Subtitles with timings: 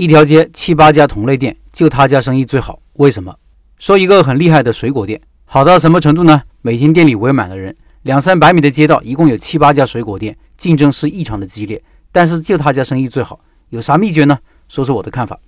[0.00, 3.36] 一条街七八家同类店，就他家生意最好，为什么？
[3.78, 6.40] 说一个很厉害的水果店，好到什么程度呢？
[6.62, 14.38] 每天店里围满了人，两三百米的街道，一共有七八家水果店，竞争是异常的激烈，但是就他家生意最好，有啥秘诀呢？
[14.70, 15.38] 说说我的看法。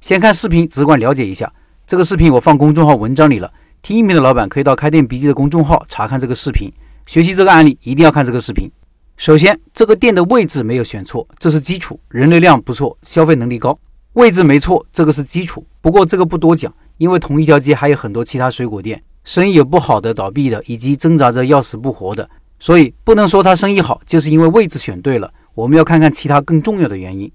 [0.00, 1.52] 先看视频，直观了解一下。
[1.86, 6.68] 这个视频我放公众号文章里了，听音频的老板可以到开店笔记的公众号查看这个视频，
[7.06, 8.68] 学习这个案例一定要看这个视频。
[9.16, 13.78] 首先，这个店的位置没有选错，这是基础，人流量不错，消费能力高。
[14.14, 15.64] 位置没错，这个是基础。
[15.80, 25.32] 不过这个不多讲，因为同一条街还有很多其他水果店，生意有不好的、倒闭的，以及挣扎着要死不活的，所以不能说他生意好就是因为位置选对了。
[25.54, 27.30] 我们要看看其他更重要的原因。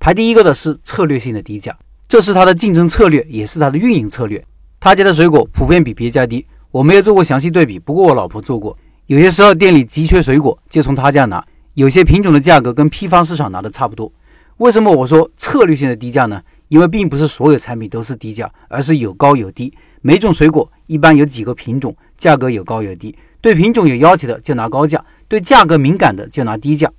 [0.00, 1.76] 排第一个的是策略性的低价，
[2.08, 4.44] 这是他的竞争策略，也是他的运营策略。
[4.80, 8.76] 他家的水果普遍比别家低，我没有做过详细对比，不过我老婆做过。
[9.06, 14.12] 有些时候店里急缺水果，就从他家拿，有些品种的价格跟批发市场拿的差不多。
[14.58, 16.42] 为什么我说策略性的低价呢？
[16.68, 19.72] 因为并不是所有产品都是低价，而是有高有低。
[20.00, 23.14] 每种水果一般有几个品种，价格有高有低。
[23.42, 26.90] 对品种有要求的就拿高价，对价格敏感的就拿低价。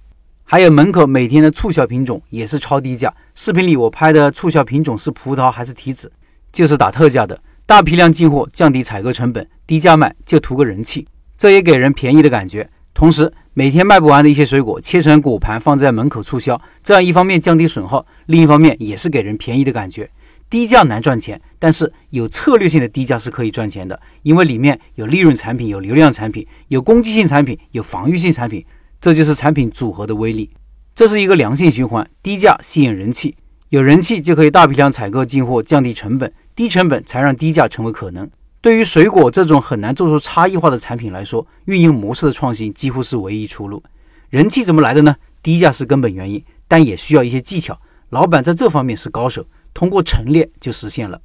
[0.43, 3.13] 还有门口每天的促销品种也是超低价。
[3.33, 6.11] 视频里我拍的促销品种是葡萄还是提子，
[6.51, 7.37] 就是打特价的。
[7.65, 11.05] 大批量进货，降低采购成本，低价卖就图个人气，
[11.37, 12.69] 这也给人便宜的感觉。
[12.93, 20.07] 同时，每天卖不完的一些水果切成果盘放在门口促销，这样一方面降低损耗，另一方面也是给人便宜的感觉。
[20.47, 28.63] 低价难赚钱，但是有策略性的低价是可以赚钱的，因为里面有利润产品、有流量产品、有攻击性产品、有防御性产品，
[29.01, 30.51] 这就是产品组合的威力。
[30.93, 33.35] 这是一个良性循环，低价吸引人气，
[33.69, 38.29] 有人气就可以大批量采购进货，降低成本，低成本才让低价成为可能。
[38.67, 43.81] 对于水果这种很难做出差异化的产品来说，运营模式的创新几乎是唯一出路。
[44.29, 45.15] 人气怎么来的呢？
[45.41, 47.79] 低价是根本原因，但也需要一些技巧。
[48.09, 51.21] 老板在这方面是高手，通过陈列就实现了。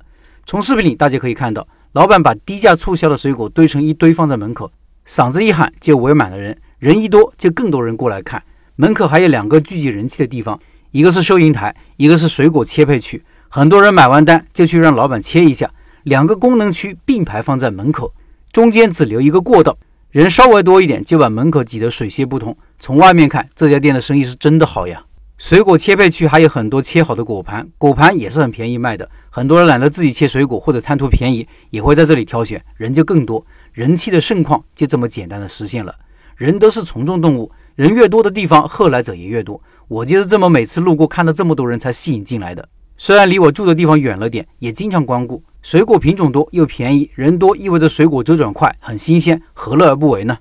[0.46, 4.70] 从视频里大家可以看到，老板把低价促销的水果堆成一堆放在门口，
[5.04, 8.40] 嗓子一喊就围满了人，人一多就更多人过来看。
[8.76, 10.56] 门口还有两个聚集人气的地方，
[10.92, 13.20] 一个是收银台，一个是水果切配区。
[13.48, 15.68] 很多人买完单就去让老板切一下。
[16.04, 18.12] 两个功能区并排放在门口，
[18.50, 19.76] 中间只留一个过道，
[20.10, 22.56] 人稍微多一点就把门口挤得水泄不通。
[22.78, 25.04] 从外面看，这家店的生意是真的好呀。
[25.38, 29.08] 水果切配区还有很多切好的果盘，果盘也是很便宜卖的。
[29.28, 35.94] 很多人懒得自己切水果或者贪图便宜，也会在这里挑选，人就更多，人气的盛况就这么简单的实现了。
[36.36, 39.60] 人都是从众动物，人越多的地方，后来者也越多。
[39.88, 42.68] 我就是这么每次路过看到这么多人才吸引进来的。
[42.96, 45.42] 虽然离我住的地方远了点，也经常光顾。
[45.62, 50.36] 水果品种多又便宜，人多意味着水果周转快，很新鲜，何乐而不为呢？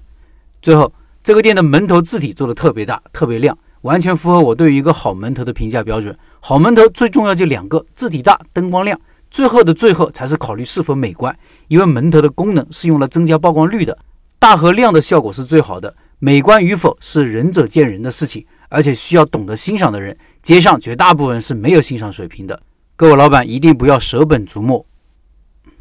[0.64, 6.18] 最后，这个店的门头字体做的特别大，特别亮，完全符合我对于一个好门头的评价标准。
[6.40, 9.00] 好门头最重要就两个：字体大，灯光亮。
[9.30, 13.98] 最后的最后才是考虑是否美观，因为门头的功能是用来增加曝光率的，
[14.40, 15.96] 大和亮的效果是最好的。
[16.18, 20.18] 美观与否是仁者见仁的事情，而且需要懂得欣赏的人。
[20.42, 22.60] 街上绝大部分是没有欣赏水平的。
[22.96, 24.84] 各位老板一定不要舍本逐末。